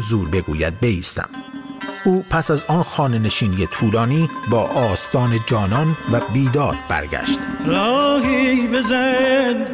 [0.00, 1.28] زور بگوید بیستم.
[2.04, 7.38] او پس از آن خانه نشینی طولانی با آستان جانان و بیداد برگشت.
[7.66, 9.66] راهی بزن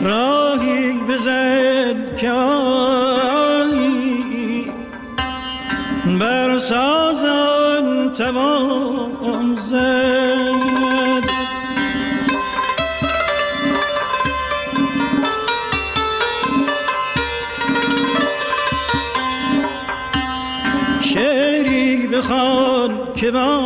[0.00, 1.68] راهی بزن
[6.18, 8.97] بر سازن توان
[22.28, 23.60] بخوان که با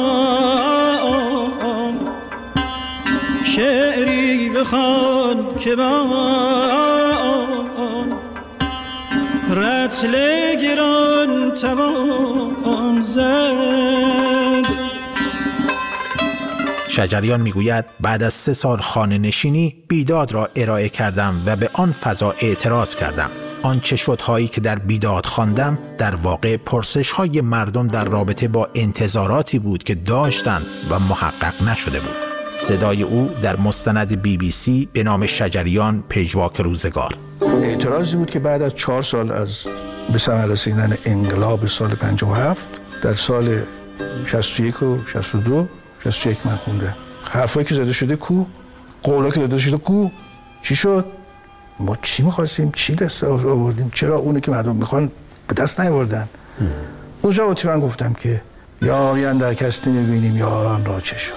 [3.44, 6.06] شعری بخوان که با
[9.50, 10.12] رتل
[10.56, 14.72] گران توان زد.
[16.88, 21.92] شجریان می‌گوید بعد از سه سال خانه نشینی بیداد را ارائه کردم و به آن
[21.92, 23.30] فضا اعتراض کردم.
[23.62, 29.58] آنچه شدهایی که در بیداد خواندم در واقع پرسش های مردم در رابطه با انتظاراتی
[29.58, 32.14] بود که داشتند و محقق نشده بود.
[32.52, 37.16] صدای او در مستند بی بی سی به نام شجریان پژواک روزگار.
[37.40, 39.58] اعتراضی بود که بعد از چهار سال از
[40.12, 42.68] به ثمر رسیدن انقلاب سال 57
[43.02, 43.58] در سال
[44.26, 45.66] 61 و 62
[46.04, 46.94] 61 من خونده.
[47.24, 48.44] حرفایی که زده شده کو؟
[49.02, 50.08] قولا که زده شده کو؟
[50.62, 51.21] چی شد؟
[51.82, 55.10] ما چی می‌خواستیم؟ چی دست آوردیم؟ چرا اونی که مردم می‌خوان
[55.48, 56.28] به دست نیاوردن؟
[57.22, 58.42] اونجا با من گفتم که
[58.82, 61.34] یاری در کس نمی‌بینیم یاران را چه شد؟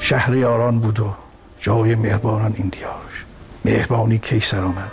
[0.00, 1.14] شهر یاران بود و
[1.60, 2.92] جای مهربانان این دیار
[3.64, 4.92] مهربانی کی سر آمد.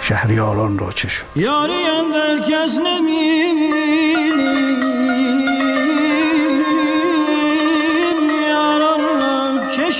[0.00, 1.84] شهر یاران را چه شد؟ یاری
[2.14, 3.70] در کس نمی‌بینیم
[8.48, 9.90] یاران را چه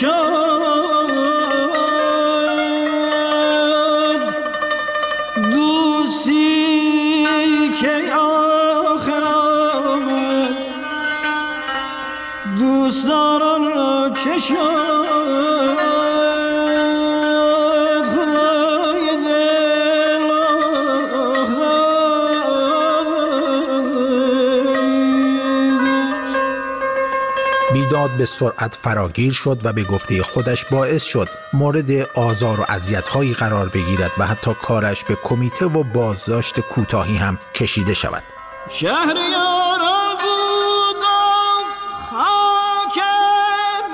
[27.73, 33.35] بیداد به سرعت فراگیر شد و به گفته خودش باعث شد مورد آزار و اذیت‌هایی
[33.35, 38.23] قرار بگیرد و حتی کارش به کمیته و بازداشت کوتاهی هم کشیده شود.
[38.71, 41.63] شهریاران بودم
[42.11, 42.99] خاک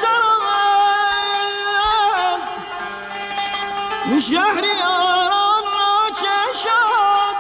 [4.21, 5.24] چه
[6.55, 7.35] شد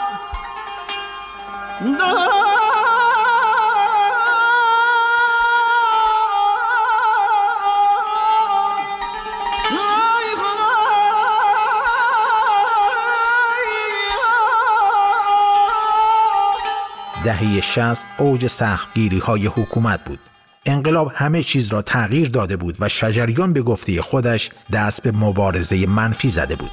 [17.24, 20.18] دهه 60 اوج سختگیری های حکومت بود.
[20.66, 25.86] انقلاب همه چیز را تغییر داده بود و شجریان به گفته خودش دست به مبارزه
[25.86, 26.70] منفی زده بود.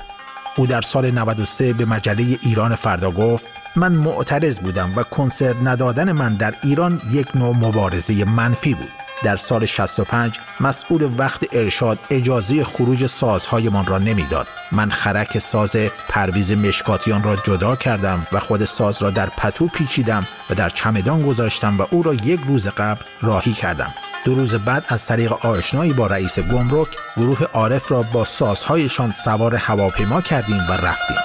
[0.57, 3.45] او در سال 93 به مجله ایران فردا گفت
[3.75, 9.00] من معترض بودم و کنسرت ندادن من در ایران یک نوع مبارزه منفی بود.
[9.23, 14.47] در سال 65 مسئول وقت ارشاد اجازه خروج سازهایمان را نمی‌داد.
[14.71, 15.75] من خرک ساز
[16.09, 21.21] پرویز مشکاتیان را جدا کردم و خود ساز را در پتو پیچیدم و در چمدان
[21.21, 23.93] گذاشتم و او را یک روز قبل راهی کردم.
[24.25, 29.55] دو روز بعد از طریق آشنایی با رئیس گمرک گروه عارف را با سازهایشان سوار
[29.55, 31.17] هواپیما کردیم و رفتیم.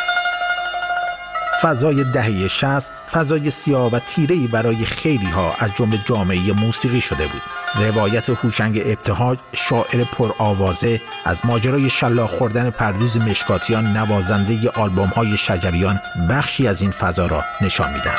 [1.63, 7.27] فضای دهه 60 فضای سیاه و تیره‌ای برای خیلی ها از جمله جامعه موسیقی شده
[7.27, 7.56] بود.
[7.81, 16.01] روایت هوشنگ ابتهاج شاعر پرآوازه از ماجرای شلاق خوردن پرویز مشکاتیان نوازنده آلبوم های شجریان
[16.31, 18.19] بخشی از این فضا را نشان می‌دهد.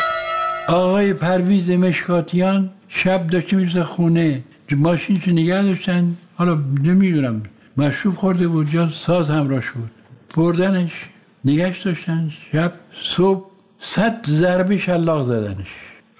[0.67, 4.43] آقای پرویز مشکاتیان شب داشته می‌رسه خونه.
[4.71, 6.53] ماشینش نگه داشتن؟ حالا
[6.83, 7.43] نمی‌دونم.
[7.77, 9.91] مشروب خورده بود جا ساز همراش بود
[10.35, 10.91] بردنش
[11.45, 12.31] نگهش داشتن.
[12.51, 13.45] شب صبح
[13.79, 15.67] صد ضربه شلاق زدنش.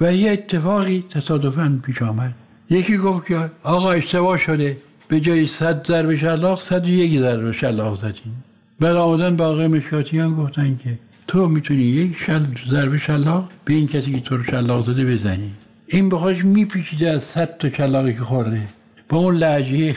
[0.02, 2.34] و یه اتفاقی تصادفا پیش آمد.
[2.70, 4.78] یکی گفت که آقا اشتباه شده
[5.08, 8.44] به جای صد ضربه شلاق صد و یک ضربه شلاق زدیم.
[8.80, 13.88] بعد آمدن به آقای مشکاتیان گفتن که تو می‌تونی یک شل ضربه شلاق به این
[13.88, 15.52] کسی که تو رو شلاق زده بزنی.
[15.88, 18.62] این بخواش میپیچیده از صد تا شلاقی که خورده.
[19.10, 19.96] با اون لحجه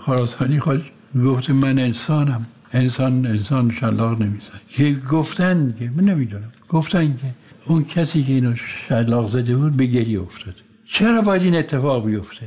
[0.00, 0.80] خراسانی خواهش
[1.24, 2.46] گفته من انسانم.
[2.72, 6.52] انسان انسان شلاق نمیزن که گفتن که من نمی‌دونم.
[6.68, 7.28] گفتن که
[7.66, 8.54] اون کسی که اینو
[8.88, 10.54] شلاق زده بود به گریه افتاد.
[10.92, 12.46] چرا باید این اتفاق بیفته؟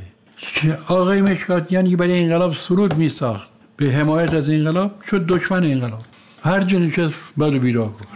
[0.88, 6.02] آقای مشکاتیان برای انقلاب سرود می ساخت به حمایت از انقلاب شد دشمن انقلاب.
[6.42, 8.08] هر جا نشست بد و بیراه گفت.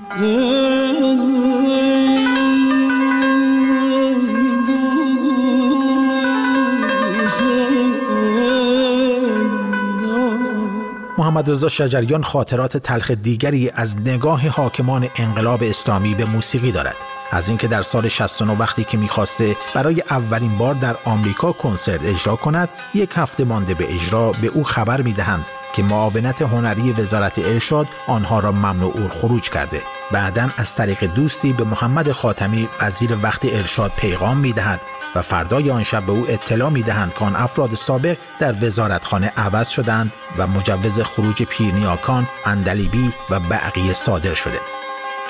[11.18, 16.96] محمد رضا شجریان خاطرات تلخ دیگری از نگاه حاکمان انقلاب اسلامی به موسیقی دارد.
[17.30, 22.36] از اینکه در سال 69 وقتی که می‌خواسته برای اولین بار در آمریکا کنسرت اجرا
[22.36, 27.86] کند یک هفته مانده به اجرا به او خبر می‌دهند که معاونت هنری وزارت ارشاد
[28.06, 29.82] آنها را ممنوع خروج کرده
[30.12, 34.80] بعدا از طریق دوستی به محمد خاتمی وزیر وقت ارشاد پیغام می‌دهد
[35.14, 39.32] و فردای آن شب به او اطلاع می دهند که آن افراد سابق در وزارتخانه
[39.36, 44.69] عوض شدند و مجوز خروج پیرنیاکان، اندلیبی و بقیه صادر شده.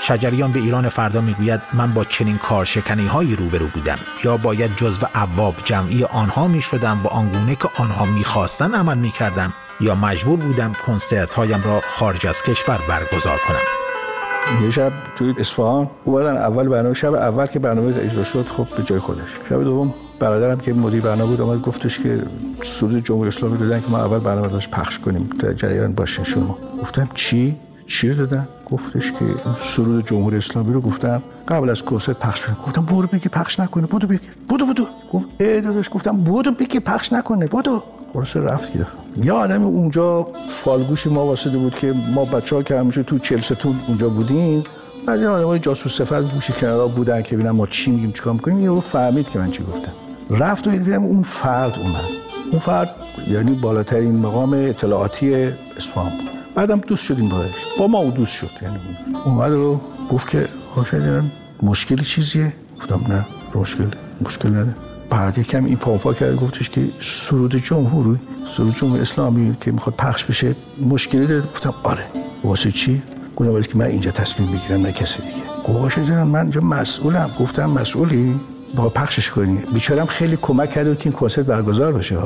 [0.03, 5.07] شجریان به ایران فردا می‌گوید من با چنین کارشکنی هایی روبرو بودم یا باید جزو
[5.15, 10.39] عواب جمعی آنها می شدم و آنگونه که آنها می‌خواستن عمل می کردم یا مجبور
[10.39, 14.65] بودم کنسرت هایم را خارج از کشور برگزار کنم.
[14.65, 18.83] یه شب توی اصفهان اومدن اول برنامه شب اول که برنامه اجرا شد خب به
[18.83, 19.29] جای خودش.
[19.49, 22.23] شب دوم برادرم که مدیر برنامه بود اومد گفتش که
[22.63, 26.59] سرود جمهوری اسلامی دادن که ما اول برنامه داشت پخش کنیم در جریان باشین شما.
[26.83, 27.57] گفتم چی؟
[27.91, 29.25] چی رو دادن؟ گفتش که
[29.59, 31.23] سرود جمهوری اسلامی رو گفتم.
[31.49, 33.87] قبل از کنسرت پخش کنیم گفتم برو بگی پخش نکنه.
[33.87, 34.21] بودو بگی.
[34.49, 37.47] بودو بودو گفت ای داداش گفتم بودو بگی پخش نکنه.
[37.47, 37.83] بودو
[38.13, 38.93] خلاصه رفت گرفت
[39.23, 43.77] یه آدم اونجا فالگوش ما واسده بود که ما بچه ها که همیشه تو چلستون
[43.89, 44.65] اونجا بودیم
[45.07, 48.33] بعد یه آدم های جاسوس صفت گوشی کنارا بودن که ببینم ما چی میگیم چیکار
[48.33, 48.61] می‌کنیم.
[48.61, 49.93] یه رو فهمید که من چی گفتم.
[50.31, 52.05] رفت و دیدم اون فرد اومد.
[52.51, 52.91] اون فرد
[53.29, 55.35] یعنی بالاترین مقام اطلاعاتی
[55.77, 56.30] اصفهان بود.
[56.55, 58.77] بعدم دوست شدیم باش با ما او دوست شد یعنی
[59.25, 59.81] اومد رو
[60.11, 60.49] گفت که
[60.93, 61.31] دارم
[61.63, 63.85] مشکلی چیزیه؟ گفتم نه مشکل
[64.21, 64.75] مشکل نداره.
[65.11, 68.21] بعد یکم این پاپا کرد گفتش که سرود جمهوری
[68.57, 70.57] سرود جمهور اسلامی که می‌خواد پخش بشه
[70.89, 71.41] مشکلی داره.
[71.41, 72.05] گفتم آره.
[72.45, 73.03] واسه چی؟
[73.37, 75.79] گفتم ولی که من اینجا تصمیم می‌گیرم نه کسی دیگه.
[75.79, 77.31] گفت من اینجا مسئولم.
[77.41, 78.41] گفتم مسئولی؟
[78.77, 79.59] با پخشش کنی.
[79.75, 82.17] بیچارم خیلی کمک کرده که این کنسرت برگزار بشه.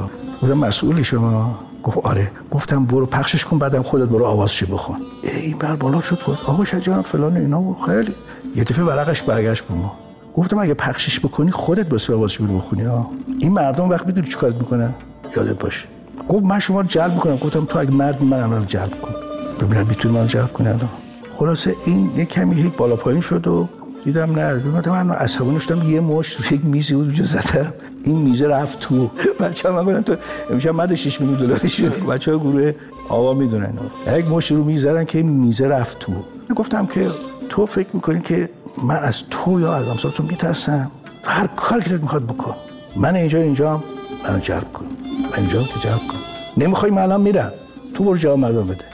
[0.42, 2.30] گفتم مسئولی شما؟ گفت آره.
[2.50, 4.96] گفتم برو پخشش کن بعدم خودت برو آوازشی بخون.
[5.22, 7.76] این بر بالا شد بود آقا شجاع فلان اینا بود.
[7.86, 8.14] خیلی.
[8.56, 9.94] یه دفعه ورقش برگشت به ما.
[10.36, 13.10] گفتم اگه پخشش بکنی خودت بس آوازش برو بخونی ها.
[13.38, 14.94] این مردم وقت می‌دونی چیکار می‌کنن؟
[15.36, 15.86] یادت باشه.
[16.28, 17.36] گفت من شما رو جلب می‌کنم.
[17.36, 19.14] گفتم تو اگه مردی من الان جلب کن.
[19.60, 20.88] ببینم می‌تونی من جلب کنی الان.
[21.34, 23.68] خلاصه این یه کمی هیچ بالا پایین شد و
[24.04, 24.62] دیدم نه.
[24.86, 27.74] من عصبانی شدم یه مش یک میزی بود اونجا زدم.
[28.04, 29.10] این میزه رفت تو.
[29.40, 30.16] بچه من گفتم تو
[30.50, 32.72] امشب مرد 6 میلیون دلاری شد بچه های گروه
[33.08, 33.72] آوا می‌دونن
[34.16, 36.12] یک مش رو می‌زدن که این میزه رفت تو.
[36.56, 37.10] گفتم که
[37.48, 38.48] تو فکر می‌کنی که
[38.84, 40.90] من از تو یا از تو میترسم؟
[41.24, 42.54] هر کاری که می‌خواد بکن.
[42.96, 43.82] من اینجا اینجا
[44.24, 44.86] منو جلب کن.
[45.32, 46.18] من اینجا که جلب کن.
[46.56, 47.52] نمی‌خوای من الان میرم.
[47.94, 48.84] تو برو جواب مردم بده.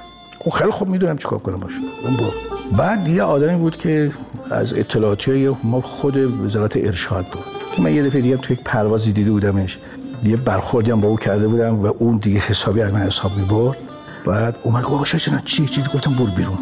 [0.41, 1.77] خب خیلی خوب می‌دونم چیکار کنم باشه.
[2.05, 2.31] اون برو.
[2.77, 4.13] بعد یه آدمی بود که
[4.51, 7.45] از اطلاعاتی های ما خود وزارت ارشاد بود.
[7.73, 9.79] که من یه دفعه دیگه تو یک پروازی دیده بودمش.
[10.25, 13.79] یه برخوردی هم با او کرده بودم و اون دیگه حسابی از من حساب می‌برد.
[14.27, 16.59] بعد اومد گفت آقا چی چی؟ گفتم برو بیرون.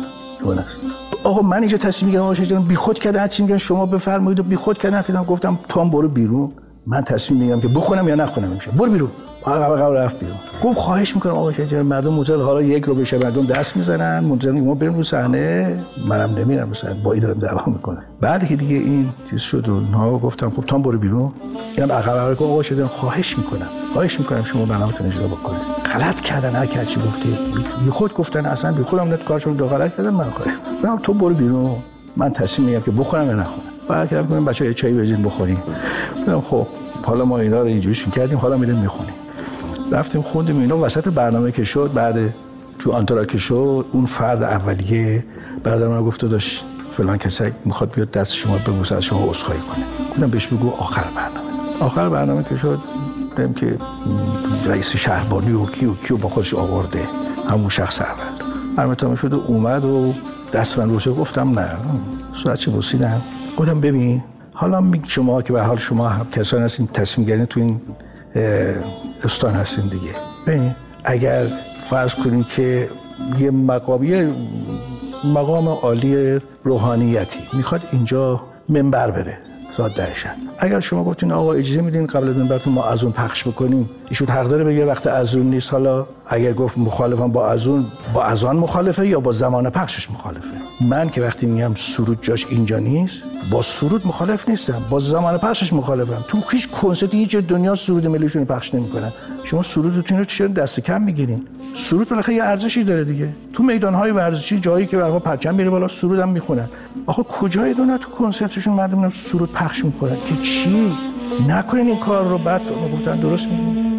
[1.25, 3.27] آقا من اینجا تصمیم می‌گیرم آقا بی خود کردن.
[3.27, 5.03] چی میگن؟ شما بفرمایید و بی خود کردن.
[5.03, 6.53] فیلم گفتم تو هم برو بیرون.
[6.91, 9.11] من تصمیم می‌گیرم که بخونم یا نخونم میشه برو بیرون.
[9.47, 10.37] قبل رفت بیرون.
[10.65, 14.21] گفت خواهش می‌کنم آقا شجر مردم منتظر حالا یک رو بشه مردم دست می‌زنن.
[14.21, 15.79] منتظر ما بریم رو صحنه.
[16.09, 19.81] منم نمیرم مثلا با این دارم دعوا می‌کنه بعد که دیگه این چیز شد و
[19.81, 21.33] نه گفتم خب تو برو بیرون.
[21.77, 23.69] اینم عقب عقب آقا شجر خواهش می‌کنم.
[23.93, 25.61] خواهش می‌کنم شما برنامه‌تون اجرا بکنید.
[25.95, 27.39] غلط کردن هر کی چی گفتی
[27.85, 30.55] بی خود گفتن اصلا بی خودم نت کارشون دو غلط کردن من خواهش
[31.03, 31.77] تو برو بیرون.
[32.17, 35.63] من تصمیم می‌گیرم که بخورم یا نخورم بعد کردم بچه‌ها یه چایی بزین بخوریم.
[36.51, 36.67] خب.
[37.09, 39.15] حالا ما اینا رو اینجوریش کردیم حالا میریم می‌خونیم.
[39.93, 40.79] رفتیم خوندیم اینا.
[40.79, 42.35] وسط برنامه که شد بعد
[42.79, 45.25] تو آنترا که شد اون فرد اولیه
[45.63, 49.85] بعد من گفت داشت فلان کسی می‌خواد بیاد دست شما ببوسه از شما عذرخواهی کنه.
[50.11, 51.81] گفتم بهش بگو آخر برنامه.
[51.81, 52.79] آخر برنامه که شد
[53.37, 53.79] دیدم که
[54.67, 57.09] رئیس شهربانی و کیو کیو با خودش آورده.
[57.51, 58.87] همون شخص اول.
[58.87, 60.15] برنامه شد و اومد و
[60.53, 61.71] دست من روشه گفتم نه
[62.43, 63.23] صورت چه بوسیدم
[63.57, 64.23] گفتم ببین
[64.61, 67.81] حالا می شما که به حال شما کسانی هستین تصمیم گیرین تو این
[69.25, 70.15] استان هستین دیگه.
[70.47, 70.75] ببین
[71.05, 71.47] اگر
[71.91, 72.89] فرض کنیم که
[73.39, 74.35] یه مقامی
[75.25, 79.39] مقام عالی روحانیتی می‌خواد اینجا منبر بره.
[79.77, 83.49] ساعت دهشن اگر شما گفتین آقا اجازه میدین قبل از براتون ما از اون پخش
[83.49, 87.67] بکنیم ایشون حق داره بگه وقت از اون نیست حالا اگر گفت مخالفم با از
[87.67, 92.19] اون با از آن مخالفه یا با زمان پخشش مخالفه؟ من که وقتی میگم سرود
[92.23, 96.25] جاش اینجا نیست با سرود مخالف نیستم با زمان پخشش مخالفم.
[96.29, 99.13] تو هیچ کنسرتی هیچ دنیا سرود ملیشون پخش نمی‌کنن.
[99.45, 101.47] شما سرودتون رو چرا دست کم می‌گیرین؟
[101.77, 103.29] سرود بالاخره یه ارزشی داره دیگه.
[103.53, 106.69] تو میدانهای ورزشی جایی که واقعا پرچم میره بالا سرود هم می‌خونن
[107.07, 110.93] آخه کجای دنیا تو کنسرتشون مردم سرود پخش می‌کنن که چی؟
[111.49, 112.39] نکنین این کار رو.
[112.39, 112.63] بعد
[112.95, 113.99] گفتن درست میگن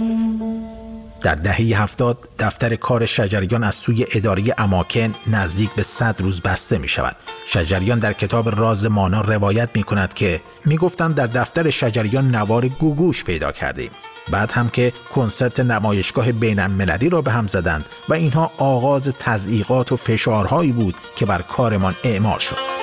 [1.21, 6.77] در دهه هفتاد دفتر کار شجریان از سوی اداره اماکن نزدیک به صد روز بسته
[6.77, 7.15] می شود.
[7.47, 12.67] شجریان در کتاب راز مانا روایت می کند که می گفتن در دفتر شجریان نوار
[12.67, 13.91] گوگوش پیدا کردیم.
[14.31, 19.91] بعد هم که کنسرت نمایشگاه بین المللی را به هم زدند و اینها آغاز تضییقات
[19.91, 22.79] و فشارهایی بود که بر کارمان اعمال شد.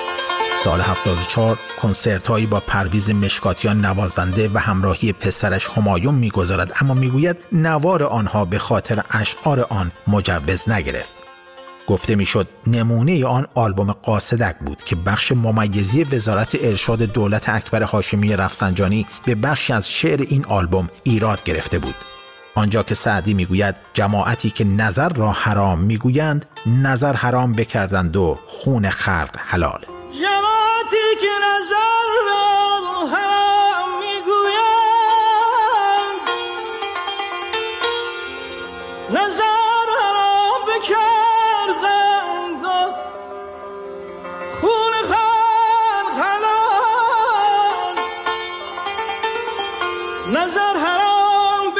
[0.63, 7.37] سال 74 کنسرت هایی با پرویز مشکاتیان نوازنده و همراهی پسرش همایون می‌گذارد اما می‌گوید
[7.51, 11.26] نوار آنها به خاطر اشعار آن مجوز نگرفت
[11.87, 18.35] گفته می‌شد نمونه آن آلبوم قاصدک بود که بخش ممیزی وزارت ارشاد دولت اکبر هاشمی
[18.35, 21.95] رفسنجانی به بخشی از شعر این آلبوم ایراد گرفته بود.
[22.55, 28.89] آنجا که سعدی می‌گوید جماعتی که نظر را حرام می‌گویند نظر حرام بکردند و خون
[28.89, 29.85] خلق حلال.
[30.21, 34.97] جماعتی که نظر را حرام می‌گویند
[39.09, 41.26] نظر حرام بکردند
[50.33, 51.75] نظر حرام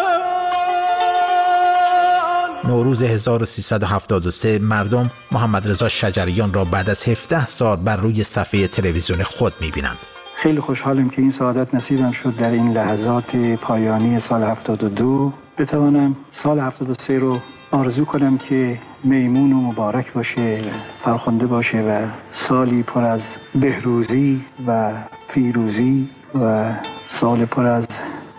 [2.64, 9.22] نوروز 1373 مردم محمد رضا شجریان را بعد از 17 سال بر روی صفحه تلویزیون
[9.22, 10.15] خود می‌بینند.
[10.46, 16.58] خیلی خوشحالم که این سعادت نصیبم شد در این لحظات پایانی سال 72 بتوانم سال
[16.58, 17.38] 73 رو
[17.70, 20.60] آرزو کنم که میمون و مبارک باشه
[21.04, 22.06] فرخنده باشه و
[22.48, 23.20] سالی پر از
[23.54, 24.92] بهروزی و
[25.28, 26.08] پیروزی
[26.42, 26.72] و
[27.20, 27.84] سال پر از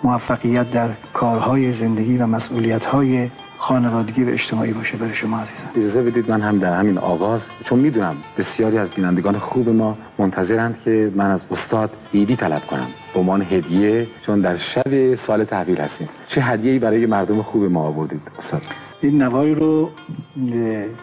[0.03, 5.69] موفقیت در کارهای زندگی و مسئولیت‌های خانوادگی و اجتماعی باشه برای شما عزیزم.
[5.75, 10.75] اجازه بدید من هم در همین آغاز چون می‌دونم بسیاری از بینندگان خوب ما منتظرند
[10.85, 12.87] که من از استاد ایدی طلب کنم.
[13.13, 16.09] به عنوان هدیه چون در شب سال تحویل هستیم.
[16.35, 18.61] چه هدیه‌ای برای مردم خوب ما آوردید استاد؟
[19.01, 19.89] این نوایی رو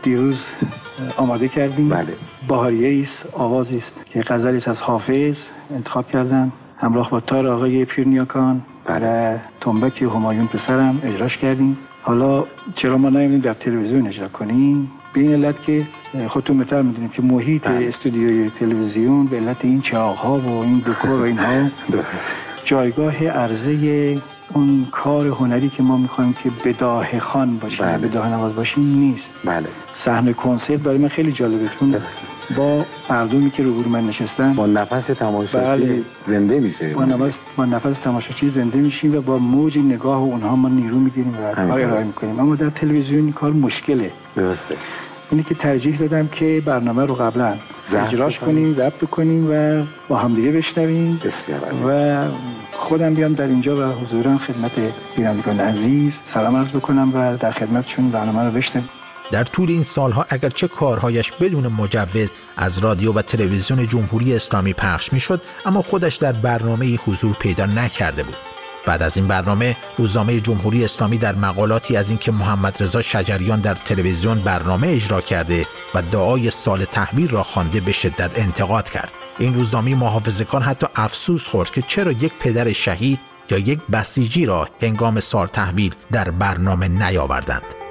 [0.03, 0.39] دیروز
[1.17, 1.89] آماده کردیم.
[1.89, 2.07] بله.
[2.49, 5.35] باهریه است آوازی است که غزلی از حافظ
[5.75, 11.77] انتخاب کردم همراه با تار آقای پیرنیاکان و تنبک همایون پسرم اجراش کردیم.
[12.07, 12.45] حالا
[12.77, 15.87] چرا ما نمی‌دونیم در تلویزیون اجرا کنیم به این علت که
[16.29, 17.89] خودتون بهتر می‌دونید که محیط بله.
[17.89, 21.69] استودیوی تلویزیون به علت این چراغ و این دکور و اینها
[22.71, 24.19] جایگاه عرضه
[24.55, 28.09] اون کار هنری که ما می‌خوایم که بداه خان باشیم بله.
[28.09, 29.69] بداه نواز باشیم نیست بله
[30.05, 31.95] صحنه کنسرت برای من خیلی جالبه چون
[32.57, 36.03] با مردمی که روبرو من نشستن با نفس تماشاچی بله.
[36.27, 40.69] زنده میشه با نفس با نفس تماشاچی زنده میشیم و با موج نگاه اونها ما
[40.69, 41.61] نیرو می‌گیریم و.
[41.61, 44.77] ارائه می‌کنیم اما در تلویزیون کار مشکله درسته
[45.31, 47.55] اینی که ترجیح دادم که برنامه رو قبلا
[47.95, 48.39] اجراش.
[48.39, 51.21] کنیم ضبط کنیم و با همدیگه بشنویم.
[51.89, 52.23] و
[52.73, 54.73] خودم بیام در اینجا و حضورا خدمت
[55.17, 58.89] بینندگان عزیز سلام عرض بکنم و در خدمتشون برنامه رو بشنویم
[59.31, 65.13] در طول این سالها اگرچه کارهایش بدون مجوز از رادیو و تلویزیون جمهوری اسلامی پخش
[65.13, 68.37] می‌شد اما خودش در برنامه حضور پیدا نکرده بود.
[68.87, 73.75] بعد از این برنامه روزنامه جمهوری اسلامی در مقالاتی از اینکه محمد رضا شجریان در
[73.75, 79.13] تلویزیون برنامه اجرا کرده و دعای سال تحویل را خوانده به شدت انتقاد کرد.
[79.39, 84.69] این روزنامه محافظه‌کار حتی افسوس خورد که چرا یک پدر شهید یا یک بسیجی را
[84.83, 87.84] هنگام سال تحویل در برنامه نیاوردند.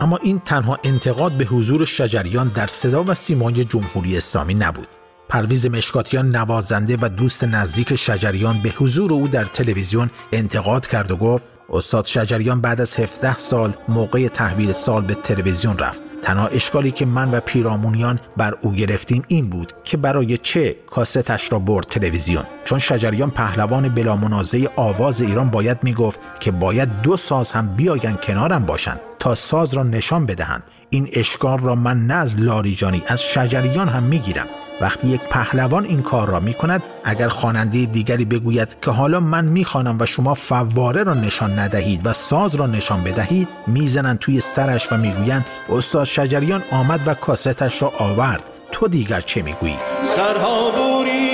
[0.00, 4.88] اما این تنها انتقاد به حضور شجریان در صدا و سیمای جمهوری اسلامی نبود.
[5.28, 11.16] پرویز مشکاتیان نوازنده و دوست نزدیک شجریان به حضور او در تلویزیون انتقاد کرد و
[11.16, 16.00] گفت استاد شجریان بعد از 17 سال موقع تحویل سال به تلویزیون رفت.
[16.22, 21.52] تنها اشکالی که من و پیرامونیان بر او گرفتیم این بود که برای چه کاستش
[21.52, 27.52] را برد تلویزیون چون شجریان پهلوان بلامنازع آواز ایران باید می‌گفت که باید دو ساز
[27.52, 30.62] هم بیاین کنارم باشند تا ساز را نشان بدهند.
[30.90, 34.46] این اشکال را من نه از لاریجانی از شجریان هم می‌گیرم.
[34.80, 39.44] وقتی یک پهلوان این کار را می کند اگر خواننده دیگری بگوید که حالا من
[39.44, 44.92] می‌خوانم و شما فواره را نشان ندهید و ساز را نشان بدهید می‌زنند توی سرش
[44.92, 48.42] و می‌گویند استاد شجریان آمد و کاستش را آورد.
[48.72, 49.76] تو دیگر چه می‌گویی؟
[50.16, 51.27] سرها بوری